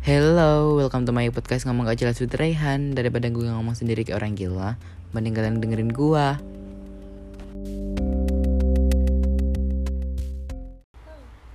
[0.00, 2.96] Hello, welcome to my podcast ngomong gak jelas with Raihan.
[2.96, 4.80] Daripada gue ngomong sendiri kayak orang gila
[5.12, 6.26] Mending kalian dengerin gue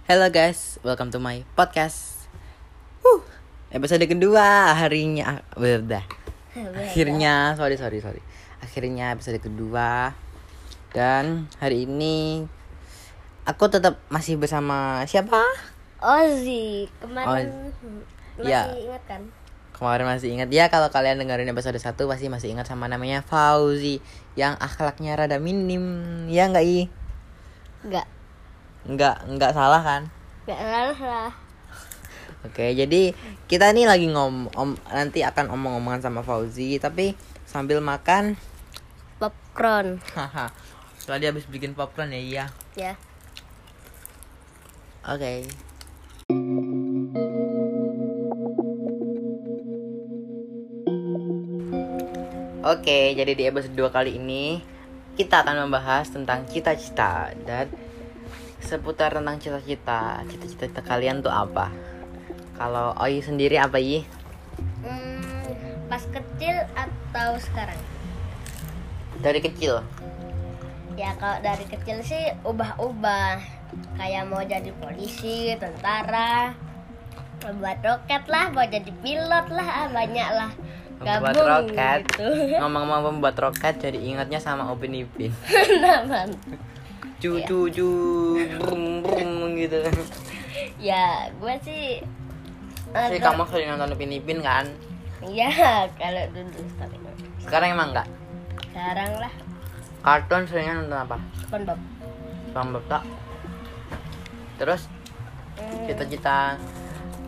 [0.05, 2.29] Hello guys, welcome to my podcast.
[3.01, 3.25] Uh,
[3.73, 6.05] Episode kedua harinya Udah
[6.77, 8.21] Akhirnya, sorry sorry sorry.
[8.61, 10.13] Akhirnya episode kedua.
[10.93, 12.45] Dan hari ini
[13.49, 15.41] Aku tetap masih bersama siapa?
[15.97, 17.73] Ozzy kemarin
[18.39, 18.63] masih ya.
[18.91, 19.21] ingat kan?
[19.75, 23.99] Kemarin masih ingat ya kalau kalian dengerin episode 1 pasti masih ingat sama namanya Fauzi
[24.39, 25.83] yang akhlaknya rada minim.
[26.31, 26.87] Ya enggak i?
[27.83, 28.07] Enggak,
[28.85, 30.01] Enggak, enggak salah kan?
[30.47, 31.31] enggak salah lah.
[32.45, 33.17] Oke, jadi
[33.49, 37.17] kita nih lagi ngom om, nanti akan omong-omongan sama Fauzi tapi
[37.49, 38.37] sambil makan
[39.17, 40.51] Popcorn, haha.
[41.05, 42.45] Tadi habis bikin popcorn ya iya.
[42.75, 42.93] ya.
[45.07, 45.47] Oke.
[52.65, 54.57] Oke, jadi di episode 2 kali ini
[55.13, 57.69] kita akan membahas tentang cita-cita dan
[58.57, 60.25] seputar tentang cita-cita.
[60.25, 61.69] Cita-cita kalian tuh apa?
[62.57, 64.01] Kalau Oi sendiri apa Yi?
[64.81, 65.45] Hmm,
[65.85, 67.77] pas kecil atau sekarang?
[69.21, 69.85] Dari kecil.
[70.97, 73.45] Ya kalau dari kecil sih ubah-ubah.
[73.93, 76.57] Kayak mau jadi polisi, tentara,
[77.45, 80.49] membuat roket lah, mau jadi pilot lah, ah, banyak lah.
[80.97, 82.01] Membuat Gabung roket.
[82.07, 82.27] gitu.
[82.61, 85.31] Ngomong-ngomong membuat roket jadi ingatnya sama Upin Ipin.
[85.83, 86.29] Nah, man.
[87.15, 87.87] Cu cu cu
[88.57, 89.79] brum brum gitu.
[90.77, 91.99] ya, gue sih
[92.87, 94.67] Pasti kamu sering nonton Upin Ipin kan?
[95.21, 95.49] Iya,
[95.95, 96.95] kalau dulu tapi
[97.39, 98.07] Sekarang emang enggak?
[98.65, 99.33] sekarang lah
[100.01, 101.17] Kartun seringnya nonton apa?
[101.41, 101.79] SpongeBob.
[102.49, 103.03] SpongeBob tak?
[104.55, 104.81] Terus
[105.55, 106.59] Hmm, cita-cita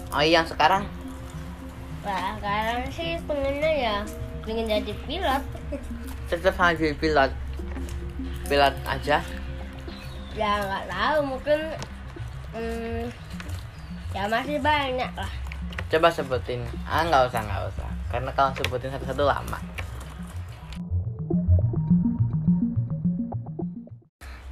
[0.09, 0.83] Oh iya yang sekarang
[2.07, 3.97] Nah, sekarang sih pengennya ya
[4.47, 5.43] pengen jadi pilot.
[6.31, 7.31] tetap sama jadi pilot
[8.47, 9.19] Pilot aja
[10.31, 11.59] ya nggak tahu mungkin
[12.55, 13.11] hmm,
[14.15, 15.31] ya masih banyak lah.
[15.91, 19.59] Coba sebutin Ah nggak usah nggak usah Karena kalau sebutin satu-satu lama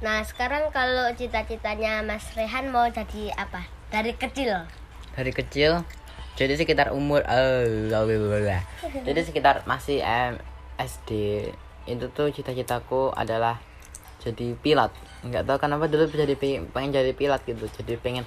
[0.04, 3.64] Nah sekarang kalau cita-citanya Mas Rehan mau jadi apa?
[3.88, 4.68] Dari kecil.
[5.16, 5.80] Dari kecil
[6.36, 8.60] Jadi sekitar umur blablabla.
[9.08, 10.36] Jadi sekitar masih em,
[10.76, 11.10] SD
[11.88, 13.56] Itu tuh cita-citaku adalah
[14.20, 14.92] Jadi pilot
[15.26, 16.36] nggak tahu kenapa dulu jadi
[16.70, 17.66] pengen jadi pilot gitu.
[17.82, 18.22] Jadi pengen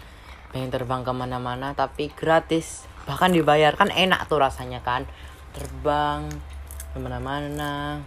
[0.49, 2.89] pengen terbang ke mana-mana tapi gratis.
[3.05, 5.05] Bahkan dibayar kan enak tuh rasanya kan.
[5.53, 6.27] Terbang
[6.91, 8.01] ke mana-mana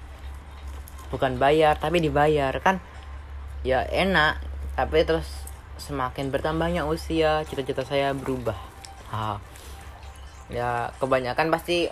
[1.14, 2.82] bukan bayar tapi dibayar kan.
[3.62, 4.42] Ya enak
[4.74, 5.46] tapi terus
[5.78, 8.58] semakin bertambahnya usia cita-cita saya berubah.
[9.12, 9.38] Ah.
[10.52, 11.88] Ya kebanyakan pasti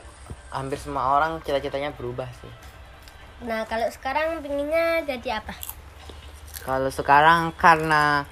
[0.53, 2.53] hampir semua orang cita-citanya berubah sih
[3.41, 5.57] Nah kalau sekarang pengennya jadi apa?
[6.61, 8.29] Kalau sekarang karena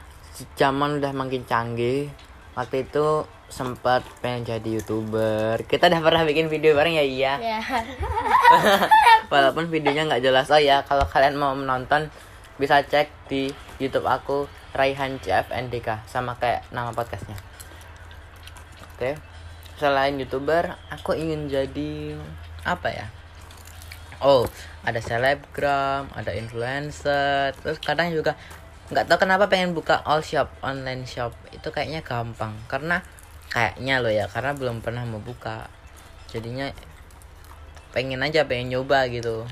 [0.52, 2.12] zaman udah makin canggih,
[2.52, 5.64] waktu itu sempat pengen jadi youtuber.
[5.64, 7.34] Kita udah pernah bikin video bareng ya iya.
[7.40, 7.60] Ya.
[9.32, 10.84] Walaupun videonya nggak jelas oh ya.
[10.84, 12.12] Kalau kalian mau menonton
[12.60, 13.48] bisa cek di
[13.80, 14.44] YouTube aku
[14.76, 17.40] Raihan CFNDK sama kayak nama podcastnya.
[18.92, 19.27] Oke.
[19.78, 22.18] Selain youtuber, aku ingin jadi
[22.66, 23.06] apa ya?
[24.18, 24.42] Oh,
[24.82, 28.34] ada selebgram, ada influencer, terus kadang juga
[28.90, 33.06] nggak tahu kenapa pengen buka all shop, online shop itu kayaknya gampang karena
[33.46, 35.70] kayaknya loh ya karena belum pernah mau buka,
[36.26, 36.74] jadinya
[37.94, 39.46] pengen aja pengen nyoba gitu.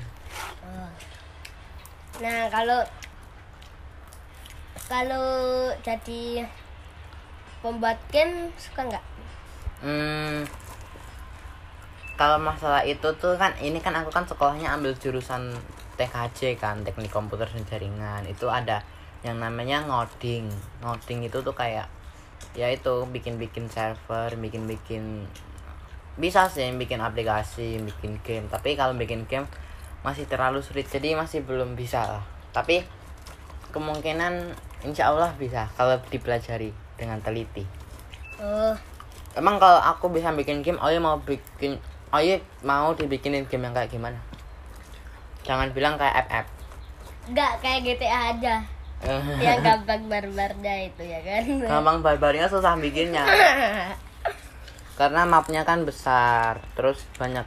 [2.19, 2.83] Nah kalau
[4.91, 5.27] kalau
[5.79, 6.43] jadi
[7.63, 9.05] pembuat game suka nggak?
[9.77, 10.41] Hmm,
[12.17, 15.53] kalau masalah itu tuh kan ini kan aku kan sekolahnya ambil jurusan
[16.01, 18.25] TKJ kan teknik komputer dan jaringan.
[18.25, 18.81] Itu ada
[19.21, 20.49] yang namanya ngoding.
[20.81, 21.85] Ngoding itu tuh kayak
[22.57, 25.29] ya itu bikin-bikin server bikin-bikin
[26.17, 28.49] bisa sih bikin aplikasi bikin game.
[28.49, 29.45] Tapi kalau bikin game
[30.01, 32.25] masih terlalu sulit jadi masih belum bisa lah.
[32.49, 32.81] Tapi
[33.69, 34.57] kemungkinan
[34.89, 37.61] insya Allah bisa kalau dipelajari dengan teliti.
[38.41, 38.96] Oh
[39.37, 41.77] Emang kalau aku bisa bikin game, Oye mau bikin
[42.09, 44.17] Oye mau dibikinin game yang kayak gimana?
[45.45, 46.45] Jangan bilang kayak FF.
[47.27, 48.55] nggak kayak GTA aja.
[49.45, 51.43] yang gampang barbarnya itu ya kan?
[51.61, 53.27] Gampang barbarnya susah bikinnya.
[54.97, 57.45] Karena mapnya kan besar, terus banyak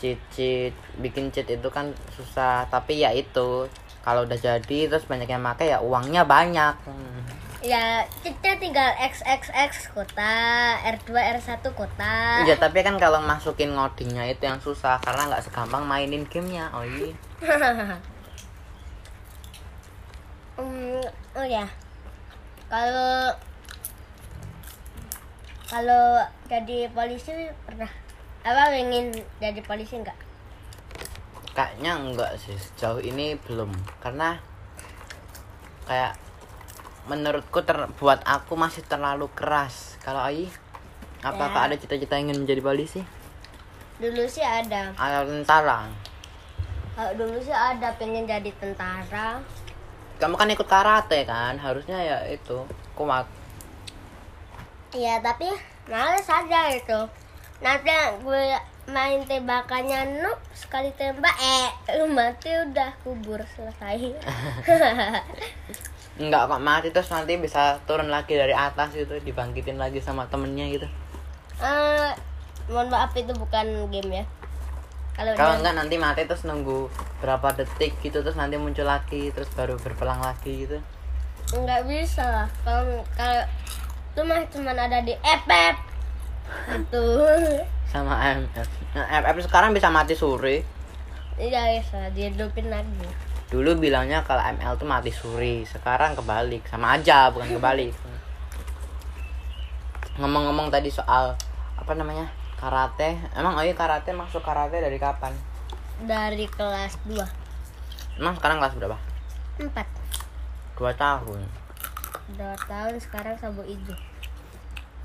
[0.00, 0.72] cheat-cheat.
[0.96, 3.68] Bikin cheat itu kan susah, tapi ya itu
[4.00, 6.74] kalau udah jadi terus banyak yang pakai ya uangnya banyak.
[6.88, 7.41] Hmm.
[7.62, 10.34] Ya, kita tinggal XXX kota,
[10.82, 12.42] R2 R1 kota.
[12.42, 16.74] Iya tapi kan kalau masukin ngodingnya itu yang susah karena nggak segampang mainin gamenya.
[16.74, 17.14] Oh iya.
[20.58, 21.06] Hmm,
[21.38, 21.62] oh ya.
[22.66, 23.30] Kalau
[25.70, 27.30] kalau jadi polisi
[27.62, 27.88] pernah
[28.42, 30.18] apa ingin jadi polisi enggak?
[31.54, 33.70] Kayaknya enggak sih sejauh ini belum
[34.02, 34.42] karena
[35.86, 36.18] kayak
[37.10, 39.98] menurutku ter buat aku masih terlalu keras.
[40.02, 40.46] Kalau Ai
[41.22, 41.74] apakah Ya.
[41.74, 43.02] ada cita-cita ingin menjadi polisi?
[43.98, 44.90] Dulu sih ada.
[44.94, 45.86] Atau tentara?
[46.92, 49.38] Kalau dulu sih ada pengen jadi tentara.
[50.18, 51.58] Kamu kan ikut karate kan?
[51.58, 52.62] Harusnya ya itu
[52.94, 53.26] kuat.
[54.92, 55.48] Iya, tapi
[55.88, 57.00] males aja itu.
[57.64, 57.90] Nanti
[58.22, 58.44] gue
[58.90, 61.70] main tembakannya noob sekali tembak eh
[62.10, 64.18] mati udah kubur selesai.
[66.20, 70.68] Enggak kok mati terus nanti bisa turun lagi dari atas gitu dibangkitin lagi sama temennya
[70.68, 70.86] gitu.
[71.62, 72.12] Eh,
[72.68, 74.24] mohon maaf itu bukan game ya.
[75.16, 76.88] Kalau Kalau enggak nanti mati terus nunggu
[77.24, 80.78] berapa detik gitu terus nanti muncul lagi terus baru berpelang lagi gitu.
[81.52, 82.48] nggak bisa lah.
[82.64, 83.44] Kalau kalau
[84.12, 85.76] itu mah cuma ada di FF.
[86.76, 87.04] itu.
[87.88, 88.68] Sama MF.
[88.96, 90.60] Nah, FF sekarang bisa mati suri.
[91.40, 93.31] Iya bisa dihidupin lagi.
[93.52, 96.64] Dulu bilangnya kalau ML tuh mati suri, sekarang kebalik.
[96.72, 97.92] Sama aja, bukan kebalik.
[100.16, 101.36] Ngomong-ngomong tadi soal
[101.76, 102.32] apa namanya?
[102.56, 103.20] Karate.
[103.36, 105.36] Emang oh iya karate masuk karate dari kapan?
[106.02, 107.20] Dari kelas 2
[108.16, 108.96] Emang sekarang kelas berapa?
[109.60, 109.68] 4
[110.80, 111.44] Dua tahun.
[112.32, 113.92] Dua tahun sekarang sabuk hijau.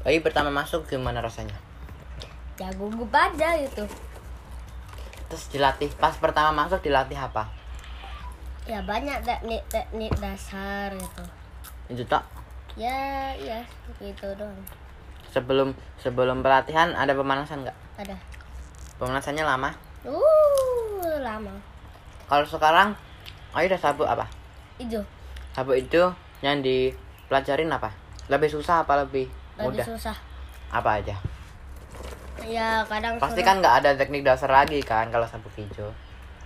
[0.07, 1.59] Oh iya pertama masuk gimana rasanya?
[2.55, 3.83] Ya gugup aja gitu.
[5.27, 7.56] Terus dilatih, pas pertama masuk dilatih apa?
[8.67, 11.23] Ya banyak teknik-teknik dasar gitu.
[11.87, 12.23] Itu tak
[12.75, 13.63] Ya, iya
[13.97, 14.53] gitu doang.
[15.27, 17.77] sebelum sebelum pelatihan ada pemanasan nggak?
[17.97, 18.13] Ada.
[18.97, 19.69] Pemanasannya lama.
[20.03, 21.51] Uh, lama.
[22.27, 22.93] Kalau sekarang,
[23.49, 24.27] oh udah sabuk apa?
[24.77, 25.01] Hijau.
[25.51, 26.03] Sabuk itu
[26.39, 27.89] yang dipelajarin apa?
[28.27, 29.25] Lebih susah apa lebih
[29.57, 29.85] Lebih mudah?
[29.87, 30.15] susah.
[30.69, 31.15] Apa aja?
[32.43, 35.89] Ya kadang Pasti suruh- kan nggak ada teknik dasar lagi kan kalau sabuk hijau.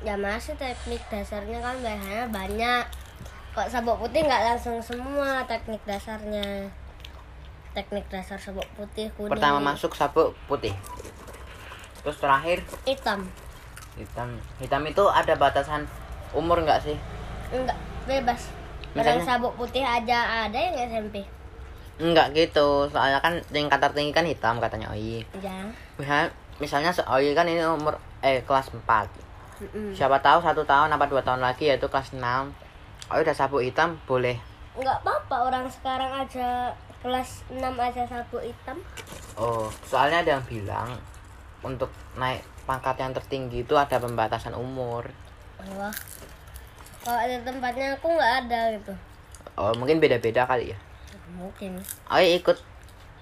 [0.01, 2.85] Ya masih teknik dasarnya kan biasanya banyak.
[3.53, 6.73] Kok sabuk putih nggak langsung semua teknik dasarnya.
[7.77, 9.29] Teknik dasar sabuk putih kuning.
[9.29, 10.73] Pertama masuk sabuk putih.
[12.01, 13.29] Terus terakhir hitam.
[13.93, 14.29] hitam.
[14.57, 15.85] Hitam itu ada batasan
[16.33, 16.97] umur nggak sih?
[17.53, 17.77] Enggak,
[18.09, 18.49] bebas.
[18.91, 19.23] Orang Misalnya?
[19.23, 21.21] sabuk putih aja ada yang SMP.
[22.01, 25.21] Enggak gitu, soalnya kan tingkat tertinggi kan hitam katanya Oi.
[25.37, 25.69] Ya.
[26.01, 29.30] Misalnya, misalnya Oi kan ini umur eh kelas 4.
[29.61, 29.93] Mm-mm.
[29.93, 32.17] Siapa tahu satu tahun apa dua tahun lagi yaitu kelas 6.
[33.13, 34.33] Oi udah sabuk hitam boleh.
[34.73, 36.73] Enggak apa-apa orang sekarang aja
[37.05, 38.81] kelas 6 aja sabuk hitam.
[39.37, 40.89] Oh, soalnya ada yang bilang
[41.61, 45.05] untuk naik pangkat yang tertinggi itu ada pembatasan umur.
[45.77, 45.93] Wah.
[47.01, 48.93] Kalau di tempatnya aku nggak ada gitu.
[49.57, 50.79] Oh, mungkin beda-beda kali ya.
[51.37, 51.77] Mungkin
[52.09, 52.57] Oi ikut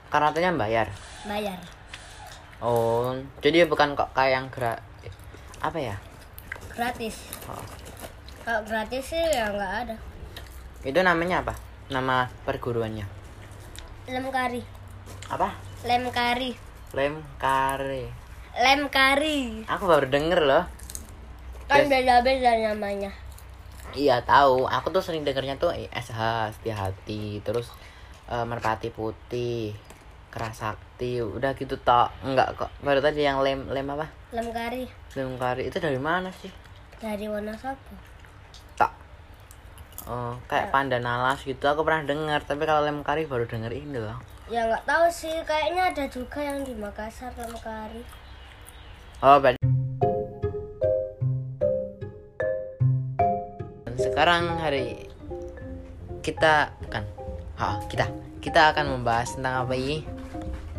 [0.08, 0.88] karantinanya bayar.
[1.28, 1.60] bayar.
[2.60, 4.80] Oh, jadi bukan kok kayak yang gerak
[5.60, 5.96] apa ya?
[6.80, 7.28] Gratis.
[7.52, 7.60] Oh.
[8.48, 9.96] Kalau gratis sih ya nggak ada.
[10.80, 11.52] Itu namanya apa?
[11.92, 13.04] Nama perguruannya.
[14.08, 14.64] Lem kari.
[15.28, 15.60] Apa?
[15.84, 16.56] Lem kari.
[16.96, 18.08] Lem kare.
[18.56, 19.68] Lem kari.
[19.68, 20.64] Aku baru denger loh.
[21.68, 21.92] Kan Yes.
[21.92, 23.12] beda-beda namanya.
[23.92, 24.64] Iya tahu.
[24.64, 27.76] Aku tuh sering dengernya tuh eh, SH Setia Hati, terus
[28.32, 29.76] eh, Merpati Putih,
[30.32, 32.08] Keras Sakti, udah gitu tok.
[32.24, 32.72] Enggak kok.
[32.80, 34.08] Baru tadi yang lem lem apa?
[34.32, 34.88] Lem kari
[35.20, 36.69] Lem kari itu dari mana sih?
[37.00, 37.96] Dari Wonosobo.
[38.76, 38.92] Tak.
[40.06, 43.98] Oh, kayak panda nalas gitu aku pernah dengar, tapi kalau lem kari baru denger ini
[43.98, 44.20] loh.
[44.50, 48.02] Ya nggak tahu sih, kayaknya ada juga yang di Makassar lem kari.
[49.20, 49.60] Oh, berarti
[54.00, 55.08] sekarang hari
[56.24, 57.04] kita kan
[57.56, 58.08] ha, kita
[58.40, 60.04] kita akan membahas tentang apa ini?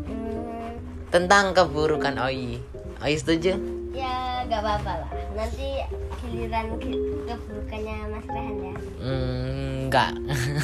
[0.04, 0.72] Hmm,
[1.12, 2.56] Tentang keburukan Oi.
[3.00, 3.56] Oi setuju?
[3.90, 5.10] ya nggak apa-apa lah.
[5.38, 5.78] Nanti
[6.18, 8.74] giliran ke- keburukannya Mas Rehan ya.
[8.98, 10.12] Hmm, enggak.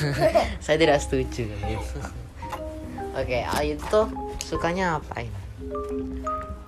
[0.65, 1.47] Saya tidak setuju.
[3.15, 4.01] Oke, Oi itu
[4.43, 5.31] sukanya apain?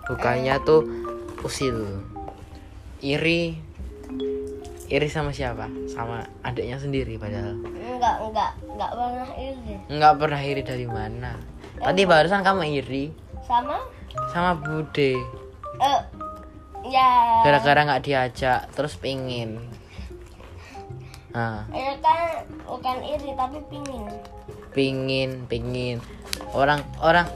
[0.07, 0.87] Bukannya tuh
[1.43, 1.99] usil.
[3.03, 3.59] Iri.
[4.89, 5.67] Iri sama siapa?
[5.91, 7.59] Sama adiknya sendiri padahal.
[7.67, 9.75] Enggak, enggak, enggak pernah iri.
[9.91, 11.33] Enggak pernah iri dari mana?
[11.79, 13.11] Tadi barusan kamu iri
[13.43, 13.79] Sama?
[14.33, 15.15] sama Bude.
[15.79, 16.01] Eh,
[16.87, 17.43] ya.
[17.43, 19.59] Gara-gara nggak diajak, terus pingin.
[21.29, 24.05] Nah, Ya kan bukan iri tapi pingin.
[24.73, 25.97] pingin pingin.
[26.57, 27.29] Orang orang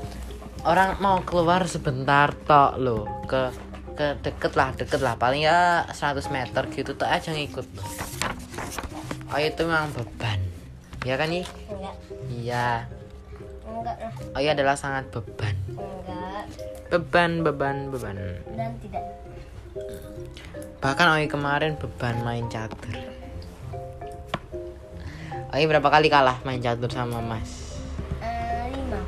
[0.63, 3.53] orang mau keluar sebentar tok lo ke
[3.93, 5.15] ke deket lah deket lah.
[5.21, 7.67] Paling ya 100 meter gitu tuh aja ngikut.
[9.29, 10.41] Oh itu memang beban.
[11.05, 11.45] Ya kan nih
[12.33, 12.89] iya.
[13.69, 15.53] Enggak lah oh iya adalah sangat beban.
[15.69, 16.45] Enggak.
[16.89, 18.17] Beban beban beban.
[18.57, 19.05] Dan tidak
[20.83, 22.97] bahkan Oi kemarin beban main catur.
[25.53, 27.79] Oi berapa kali kalah main catur sama Mas?
[28.19, 29.01] Eh, lima.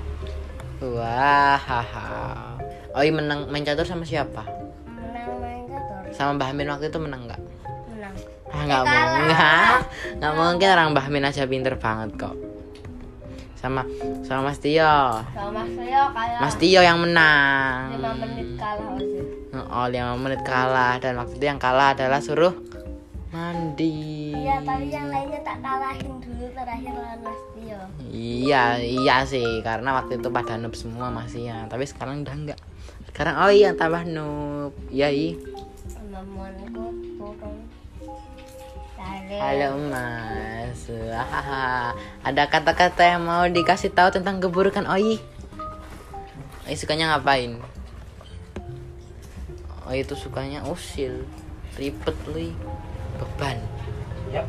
[0.80, 2.56] Wah haha.
[2.94, 4.47] Oi menang main catur sama siapa?
[4.87, 6.14] Menang main catur.
[6.14, 7.42] Sama Mbah Min waktu itu menang nggak?
[7.90, 8.14] Menang.
[8.54, 9.12] Ah nggak kalah.
[9.18, 9.25] mungkin
[10.21, 10.33] nggak.
[10.38, 12.37] Mungkin orang Mbah Min aja pinter banget kok.
[13.59, 13.83] Sama
[14.23, 15.25] sama Mas Tio.
[15.35, 16.40] Sama Mas Tio kalah.
[16.40, 17.99] Mas Tio yang menang.
[17.99, 19.13] Lima menit kalah
[19.71, 22.55] Oh, 5 menit kalah dan waktu itu yang kalah adalah suruh
[23.35, 24.31] mandi.
[24.31, 27.81] iya tapi yang lainnya tak kalahin dulu terakhir lawan Mas Tio
[28.15, 31.67] Iya, iya sih, karena waktu itu pada noob semua masih ya.
[31.67, 32.61] Tapi sekarang udah enggak.
[33.11, 34.71] Sekarang oh iya tambah noob.
[34.87, 35.35] Iya, iya.
[37.15, 37.59] turun
[39.03, 40.87] Lalu, Halo Mas.
[40.89, 41.91] Hahaha.
[42.23, 45.19] Ada kata-kata yang mau dikasih tahu tentang keburukan Oi?
[46.65, 47.59] Oi sukanya ngapain?
[49.85, 51.29] Oi itu sukanya usil,
[51.76, 52.57] ribet lui,
[53.17, 53.61] beban.
[54.33, 54.49] Yap.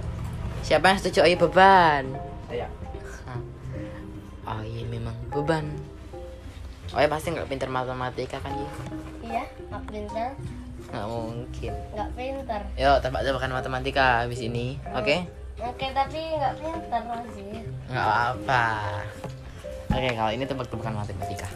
[0.64, 2.04] Siapa yang setuju Oi beban?
[2.48, 2.68] Saya.
[4.46, 5.66] Oh iya memang beban.
[6.94, 8.70] Oh ya pasti nggak pinter matematika kan ya?
[9.26, 10.30] iya nggak pinter
[10.86, 11.74] Nggak mungkin.
[11.92, 15.26] nggak pinter Yuk tebak-tebakan matematika habis ini, oke?
[15.58, 17.02] oke tapi nggak pinter
[17.34, 17.46] sih
[17.90, 18.64] Nggak apa.
[19.92, 21.50] Oke kalau ini tebak-tebakan matematika.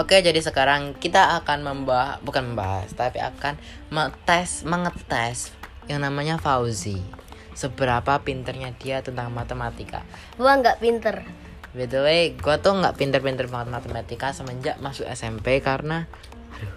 [0.00, 3.60] Oke, jadi sekarang kita akan membahas, bukan membahas, tapi akan
[3.92, 5.52] metes, mengetes
[5.92, 6.96] yang namanya Fauzi.
[7.52, 10.00] Seberapa pinternya dia tentang matematika.
[10.40, 11.20] gua nggak pinter
[11.70, 16.10] By the way, gue tuh nggak pinter-pinter banget matematika semenjak masuk SMP karena
[16.50, 16.74] aduh,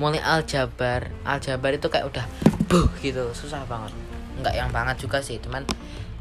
[0.00, 2.24] mulai aljabar, aljabar itu kayak udah
[2.64, 3.92] buh gitu, susah banget.
[4.40, 5.68] Nggak yang banget juga sih, cuman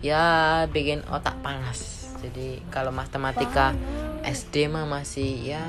[0.04, 2.12] ya bikin otak panas.
[2.20, 3.72] Jadi kalau matematika
[4.28, 5.64] SD mah masih ya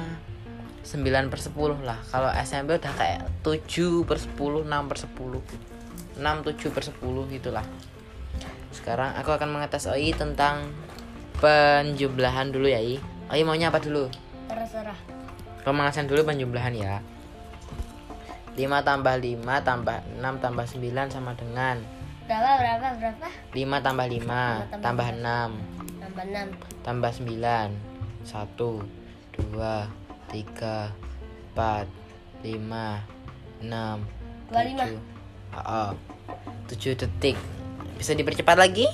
[0.85, 1.99] 9 per 10 lah.
[2.13, 5.41] Kalau SMP udah kayak 7 per 10, 6 per 10.
[6.21, 7.67] 6, 7 per 10 gitulah.
[8.71, 10.69] Sekarang aku akan mengetes OI tentang
[11.41, 13.01] penjumlahan dulu ya I.
[13.33, 14.13] OI maunya apa dulu?
[14.45, 14.97] terserah
[15.65, 17.01] Pemanasan dulu penjumlahan ya.
[18.55, 21.83] 5 tambah 5 tambah 6 tambah 9 sama dengan
[22.25, 26.49] berapa berapa berapa 5 tambah 5 tambah tambah 6 tambah enam
[26.87, 27.35] tambah 9
[28.31, 28.55] 1
[29.43, 30.04] 2
[30.35, 30.91] 3
[31.55, 31.87] 4
[32.43, 33.71] 5 6
[34.51, 34.51] 25.
[34.51, 34.99] 7
[35.55, 35.95] oh,
[36.67, 37.39] 7 detik.
[37.95, 38.91] Bisa dipercepat lagi?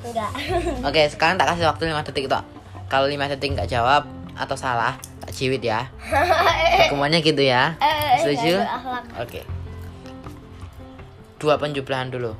[0.00, 0.32] Enggak.
[0.88, 2.40] Oke sekarang tak kasih waktu 5 detik toh.
[2.88, 5.92] Kalau 5 detik nggak jawab atau salah tak ciwit ya.
[6.88, 7.76] Hukumannya gitu ya.
[7.76, 8.64] Eh, eh, setuju?
[8.64, 9.04] ada akhlak.
[9.20, 9.44] oke.
[11.36, 12.32] Dua penjumlahan dulu.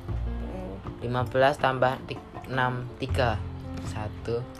[1.04, 1.28] Hmm.
[1.28, 2.00] 15 tambah
[2.48, 4.59] 6 3 1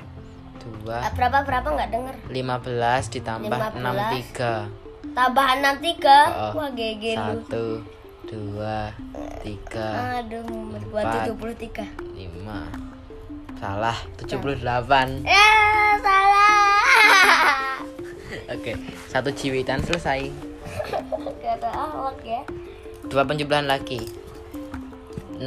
[0.61, 2.15] 2 Ah, berapa berapa nggak denger?
[2.29, 3.81] 15 ditambah 15.
[3.81, 6.19] 6 tambahan enam tiga?
[6.31, 7.51] Oh, wah 3 1
[8.31, 8.63] 2
[9.43, 10.45] 3 aduh
[10.87, 11.15] buat Empat.
[11.27, 11.83] tujuh puluh tiga.
[12.15, 15.51] 5 Salah 78 ya
[15.99, 17.83] salah.
[18.55, 18.73] Oke
[19.11, 20.31] Satu ciwitan selesai.
[21.43, 22.41] Kata akhlak ya.
[23.05, 24.07] Dua penjumlahan lagi.
[25.37, 25.45] 6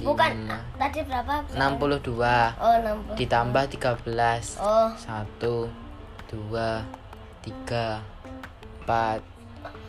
[0.00, 1.34] bukan 5 tadi berapa?
[1.52, 4.88] 62 oh enam puluh ditambah 13 oh.
[4.96, 5.68] Satu
[6.30, 6.86] dua
[7.42, 7.98] tiga
[8.80, 9.18] empat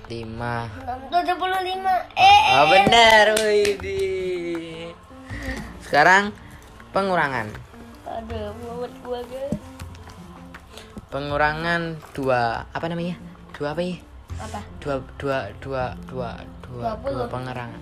[0.10, 0.66] lima.
[1.14, 2.02] Tujuh puluh lima.
[2.18, 4.90] Eh oh benar Widih.
[5.86, 6.34] sekarang
[6.90, 7.46] pengurangan.
[8.10, 9.62] Aduh mulut gua guys.
[11.14, 13.22] Pengurangan dua apa namanya?
[13.54, 14.02] Dua apa ya
[14.42, 14.60] apa?
[14.82, 16.32] Dua dua dua dua
[16.66, 17.30] dua dua 20.
[17.30, 17.82] pengurangan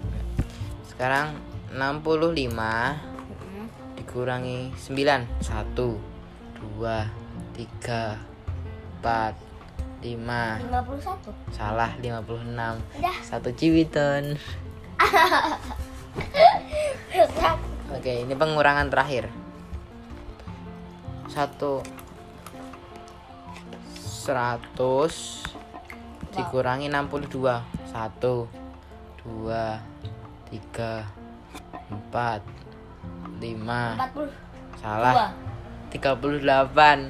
[0.89, 1.31] sekarang
[1.71, 3.67] 65 Hmm.
[3.95, 5.95] dikurangi 9 1 2
[7.55, 8.19] 3
[8.99, 9.31] 4
[9.99, 11.31] 5 lima puluh satu?
[11.51, 13.15] Salah 56 udah.
[13.23, 14.35] Satu ciwiton
[17.95, 19.27] oke ini pengurangan terakhir.
[21.27, 21.83] Satu
[24.25, 25.48] 100
[26.31, 28.45] dikurangi 62 1 satu
[29.19, 29.77] dua
[30.47, 31.03] tiga
[31.87, 32.41] empat
[33.37, 33.97] lima.
[34.13, 35.33] 40 salah.
[35.89, 37.09] Tiga puluh delapan.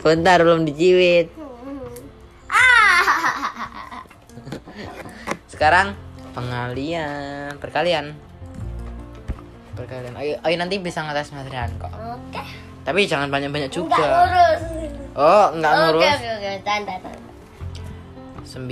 [0.00, 1.28] Bentar belum dijiwit
[5.52, 5.94] sekarang
[6.32, 7.54] pengalian.
[7.58, 8.14] Perkalian.
[9.72, 10.14] Perkalian.
[10.16, 11.92] Ayo, ayo nanti bisa ngetes Mas Rehan kok.
[11.92, 12.42] Oke.
[12.82, 14.26] tapi jangan banyak-banyak Enggak juga.
[14.26, 14.60] lurus.
[15.14, 16.12] oh nggak Oke, ngurus.
[16.12, 16.50] oke, oke.
[16.66, 17.11] Tanda, tanda.
[18.52, 18.68] 9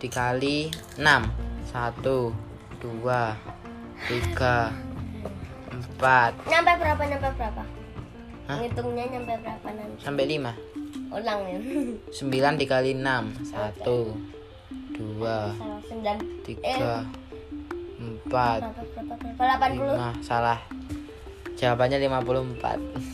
[0.00, 2.24] dikali 6 1 2
[2.80, 3.12] 3
[6.00, 7.02] 4 Nyampe berapa?
[7.04, 7.60] Nyampe berapa?
[8.48, 8.56] Hah?
[8.58, 10.00] Ngitungnya nyampe berapa nanti?
[10.00, 11.60] sampai 5 Ulang ya.
[12.56, 14.16] 9 dikali 6 1 2
[15.20, 15.52] Salah
[15.84, 16.16] sembilan.
[16.48, 17.12] 3 4
[18.32, 18.72] Berapa?
[18.72, 19.12] Berapa?
[19.36, 19.68] Berapa?
[19.68, 20.24] 80.
[20.24, 20.56] 5 salah
[21.60, 23.12] jawabannya 54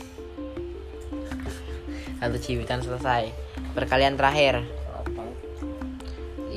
[2.18, 3.28] satu cibitan selesai
[3.76, 4.64] perkalian terakhir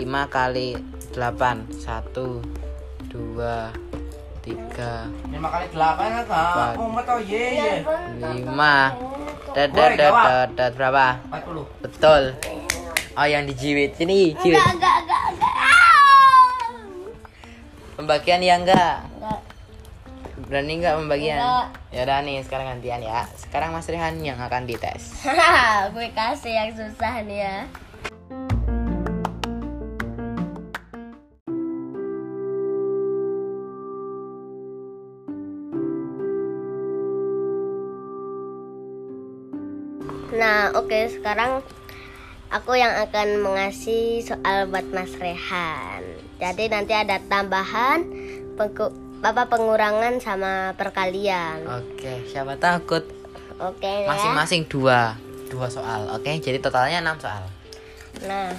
[0.02, 0.74] 5 kali
[1.14, 2.10] 8 1
[3.14, 3.38] 2
[4.42, 6.42] 3 Lima kali delapan kan kak?
[6.48, 6.74] Empat.
[6.76, 7.74] Mumet oh ye ye.
[7.86, 8.50] 5
[9.52, 11.66] dat dat dat dat dat berapa Empat puluh.
[11.80, 12.24] betul
[13.14, 15.54] oh yang dijiwit sini jiwit Enggak, enggak, enggak, enggak.
[17.94, 19.40] Pembagian ya enggak Enggak.
[20.42, 21.66] berani enggak pembagian Enggak.
[21.92, 25.22] ya udah nih sekarang gantian ya sekarang Mas Rehan yang akan dites
[25.94, 27.58] gue kasih yang susah nih ya.
[40.42, 41.62] Nah, oke sekarang
[42.50, 46.02] aku yang akan mengasih soal buat Mas Rehan.
[46.36, 48.02] Jadi nanti ada tambahan,
[48.58, 48.90] pengku-
[49.22, 51.62] apa pengurangan sama perkalian.
[51.62, 53.06] oke siapa takut
[53.62, 54.10] Oke ya.
[54.10, 55.14] masing-masing dua
[55.46, 57.46] dua soal oke jadi totalnya enam soal
[58.20, 58.50] Nah,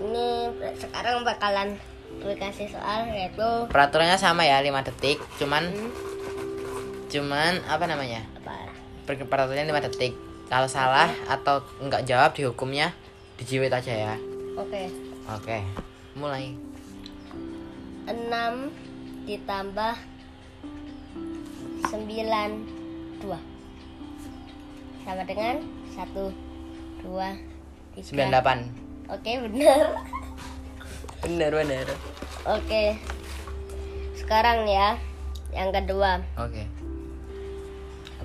[0.00, 0.28] ini
[0.74, 1.76] sekarang bakalan
[2.16, 5.92] gue kasih soal yaitu peraturannya sama ya 5 detik cuman Hmm.
[7.06, 8.72] cuman apa namanya apa?
[9.04, 10.16] Per- peraturannya 5 detik
[10.46, 12.94] kalau salah atau enggak jawab dihukumnya
[13.36, 14.14] dijiwit aja ya.
[14.56, 14.88] Oke,
[15.26, 15.58] oke
[16.14, 16.54] mulai.
[18.06, 18.14] 6
[19.26, 19.94] ditambah
[21.90, 23.26] 9 2
[25.02, 25.58] sama dengan
[25.94, 26.06] 1
[27.02, 27.10] 2
[27.98, 29.86] 3 98 Oke, bener.
[31.22, 31.86] bener bener
[32.46, 32.94] Oke.
[34.14, 34.94] Sekarang ya
[35.50, 36.22] yang kedua.
[36.38, 36.62] oke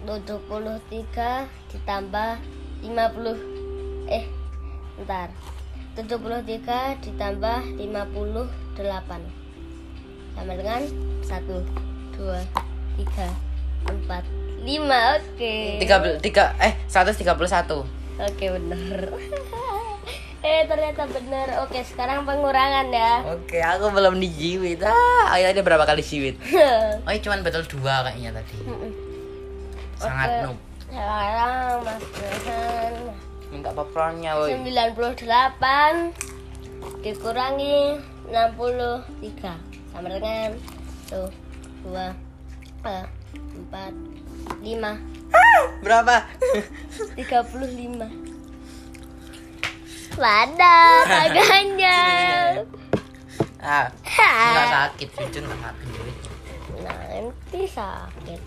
[0.02, 2.32] 73 ditambah
[2.82, 4.26] 50 eh
[4.98, 5.30] bentar.
[5.94, 8.98] 73 ditambah 58
[10.32, 10.82] sama dengan
[11.22, 11.28] 1
[12.18, 13.30] 2 3
[13.86, 15.54] 4 5 oke.
[15.86, 17.86] Tiga tiga eh 131
[18.22, 19.02] oke bener
[20.46, 23.22] eh ternyata bener oke sekarang pengurangan ya.
[23.38, 24.82] Oke aku belum dijiwit.
[24.82, 26.42] Ah ayo ada berapa kali jiwit?
[27.06, 29.11] Oh cuman betul dua kayaknya tadi
[30.02, 30.58] sangat noob
[30.92, 32.94] sekarang mas Rehan
[33.52, 34.56] minta popcornnya woi.
[34.56, 35.28] 98
[37.04, 38.00] dikurangi
[38.32, 40.56] 63 sama dengan
[41.12, 41.28] tuh
[41.84, 42.16] dua
[42.88, 43.04] eh,
[43.36, 43.92] empat
[44.64, 44.96] lima.
[45.84, 46.32] Berapa?
[47.20, 48.08] Tiga puluh lima.
[50.16, 52.00] Wadah, agaknya.
[53.62, 55.90] ah nggak sakit jujur nggak sakit.
[56.82, 58.42] Nanti sakit.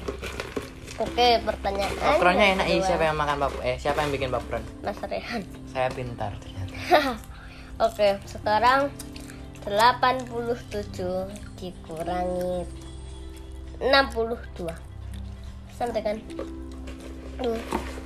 [0.96, 1.90] Oke, pertanyaan.
[1.92, 2.86] popcornnya enak kedua.
[2.86, 5.42] siapa yang makan pop eh siapa yang bikin popcorn Mas Rehan.
[5.72, 7.18] saya pintar ternyata
[7.76, 8.86] Oke, sekarang
[9.66, 10.30] 87
[11.56, 12.62] dikurangi
[13.80, 14.70] 62
[15.72, 16.16] sama dengan
[17.34, 17.58] dua,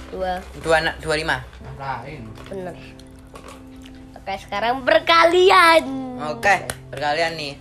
[0.08, 1.36] dua dua anak dua lima
[1.76, 2.24] Lain.
[2.48, 2.72] bener
[4.16, 5.84] oke sekarang berkalian
[6.24, 6.54] oke
[6.88, 7.54] berkalian nih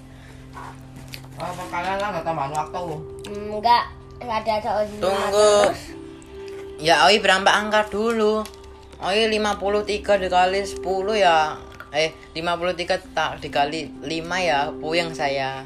[1.37, 2.97] Oh, kalian lah nggak tambahan waktu.
[3.29, 3.85] enggak
[4.25, 5.49] ada ada ozima tunggu.
[5.69, 5.79] Terus.
[6.81, 8.41] ya oi berambah angka dulu.
[8.97, 10.81] Oi 53 dikali 10
[11.21, 11.57] ya.
[11.93, 14.09] Eh 53 tak dikali 5
[14.41, 15.63] ya puyeng saya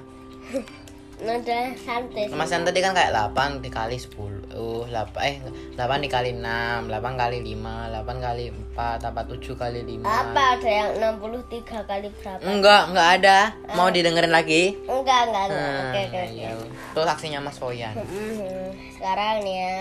[1.21, 2.33] santai sih.
[2.33, 4.09] Mas Yan tadi kan kayak 8 dikali 10
[4.51, 5.35] uh, 8, eh
[5.77, 6.41] 8 dikali 6
[6.89, 7.61] 8 kali 5
[7.93, 10.89] 8 kali 4 apa 7 kali 5 apa ada yang
[11.21, 13.37] 63 kali berapa Enggak, enggak ada
[13.71, 14.73] Mau didengerin lagi?
[14.83, 15.45] enggak enggak.
[15.47, 16.49] Hmm, oke oke oke iya.
[16.91, 18.73] Tuh saksinya Mas Foyan Mhm.
[18.97, 19.75] sekarang nih ya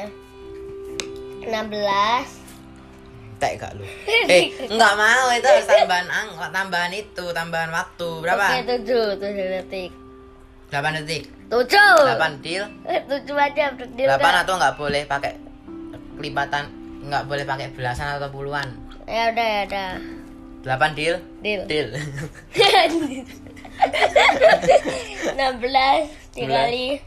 [1.41, 2.29] 16
[3.41, 3.85] Tek gak lu?
[4.29, 8.21] Eh, enggak mau itu harus tambahan ang tambahan itu, tambahan waktu.
[8.21, 8.45] Berapa?
[8.53, 9.91] Oke, tujuh, tujuh detik.
[10.71, 11.27] 8 detik.
[11.51, 11.95] Tujuh.
[12.07, 12.65] 8 deal.
[12.87, 14.07] Eh, tujuh aja berdiri.
[14.07, 15.35] 8 atau enggak boleh pakai
[16.15, 16.71] kelipatan,
[17.03, 18.71] enggak boleh pakai belasan atau puluhan.
[19.11, 19.91] Ya udah, ya udah.
[20.63, 21.19] 8 deal.
[21.43, 21.67] Deal.
[21.67, 21.91] Deal.
[23.81, 27.01] 16 dikali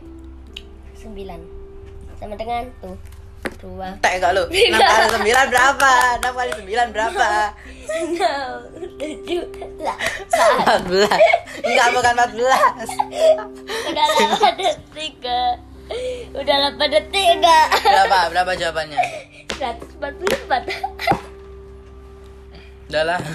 [0.98, 2.98] 9 sama dengan tuh
[3.60, 4.44] dua Tak enggak lu.
[4.48, 5.92] 6 kali 9 berapa?
[6.20, 7.30] 6 kali 9 berapa?
[7.94, 8.58] enam
[8.98, 9.46] tujuh
[9.78, 11.68] delapan 14.
[11.68, 12.32] Enggak bukan 14.
[13.92, 15.14] udah delapan detik
[16.34, 18.20] udah delapan detik enggak Berapa?
[18.32, 18.98] Berapa jawabannya?
[19.60, 20.72] 144
[22.94, 23.18] Udah lah.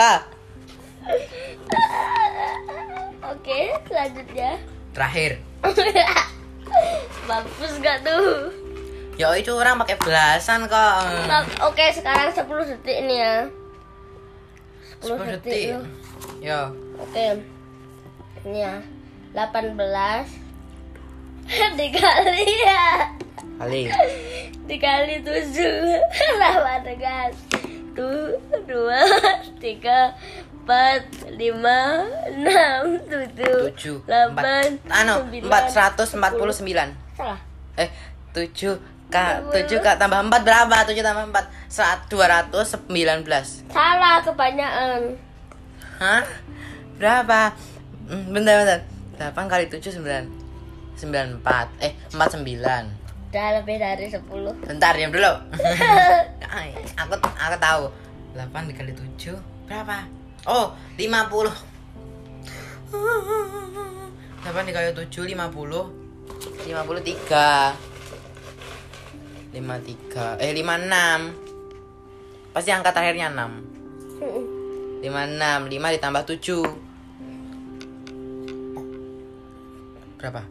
[0.00, 0.24] ah,
[3.28, 4.56] oke selanjutnya
[4.96, 5.44] terakhir.
[7.28, 8.50] mampus gak tuh
[9.20, 10.96] Ya itu orang pakai belasan kok.
[11.68, 13.44] Oke sekarang 10 detik ini ya
[15.04, 15.68] 10, 10 detik, detik.
[16.40, 16.72] Ya.
[16.96, 17.44] Oke.
[18.48, 18.80] Ini ya.
[19.36, 19.76] 18
[21.84, 23.12] dikali ya.
[23.60, 23.92] Kali.
[24.72, 25.52] Dikali 7
[26.16, 27.28] sama dengan
[27.90, 29.02] tuh dua
[29.58, 30.14] tiga
[30.70, 31.02] empat
[31.34, 35.14] lima enam tujuh 7 delapan 4 anu
[36.06, 37.18] sembilan, 449.
[37.18, 37.38] salah
[37.74, 37.90] Eh,
[38.30, 38.78] 7
[39.10, 39.16] K
[39.50, 40.76] 7 K tambah 4 berapa?
[40.86, 43.66] 7 tambah 4 Saat 219.
[43.66, 45.18] salah kebanyakan
[45.98, 46.22] Hah?
[47.02, 47.50] Berapa?
[48.06, 48.80] Hmm, Bentar, bentar.
[49.34, 50.30] 8 kali 7 9
[50.94, 51.66] 94.
[51.82, 52.94] Eh, 49.
[53.34, 54.22] udah lebih dari 10
[54.70, 55.34] Bentar, diam dulu.
[57.02, 57.82] Aku aku tahu.
[58.38, 59.34] 8 dikali 7
[59.66, 60.06] berapa?
[60.46, 61.52] Oh, 50.
[64.40, 65.90] 8 dikali 7 50.
[66.64, 67.76] 53.
[69.52, 70.40] 53.
[70.40, 71.34] Eh, 56.
[72.54, 75.00] Pasti angka terakhirnya 6.
[75.04, 76.64] 56, 5 ditambah 7.
[80.20, 80.42] Berapa?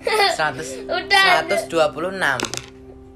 [0.36, 1.44] 100 Udah.
[1.48, 2.59] 126.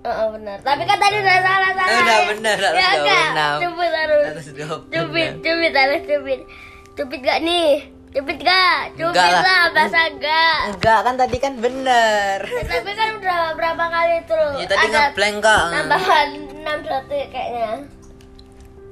[0.05, 0.61] Oh, benar.
[0.61, 1.88] Tapi kan tadi udah salah salah.
[1.88, 3.25] Eh, udah benar, Ya enggak?
[3.27, 3.57] benar.
[3.59, 4.25] Cubit harus.
[4.45, 4.93] 126.
[4.93, 6.40] Cubit, cubit harus cubit.
[6.93, 7.88] Cubit gak nih?
[8.12, 8.81] Cubit gak?
[8.95, 9.43] Cubit Enggak lah.
[9.43, 10.57] lah, masa enggak?
[10.71, 12.38] Enggak kan tadi kan bener.
[12.45, 14.55] Ya, tapi kan udah berapa kali terus?
[14.55, 15.64] Ya tadi ngeblank kok.
[15.73, 17.71] Tambahan 6 detik kayaknya.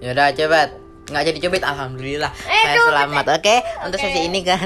[0.00, 0.60] Ya udah coba.
[1.02, 2.32] Nggak jadi cubit alhamdulillah.
[2.40, 2.88] Eh, Saya cubit.
[2.88, 3.24] selamat.
[3.36, 4.06] Oke, untuk Oke.
[4.08, 4.64] sesi ini kan.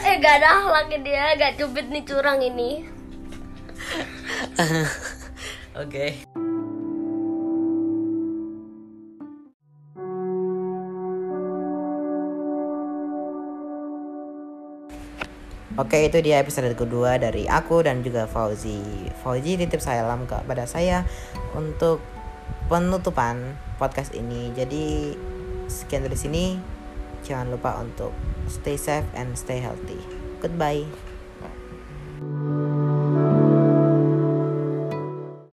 [0.00, 2.82] Eh gak ada lagi dia, gak cubit nih curang ini.
[5.78, 6.26] Oke.
[15.78, 18.82] Oke itu dia episode kedua dari aku dan juga Fauzi.
[19.22, 21.06] Fauzi titip salam kepada saya
[21.56, 22.02] untuk
[22.68, 24.52] penutupan podcast ini.
[24.52, 25.14] Jadi
[25.70, 26.46] sekian dari sini.
[27.24, 28.12] Jangan lupa untuk
[28.50, 30.00] stay safe and stay healthy.
[30.42, 30.84] Goodbye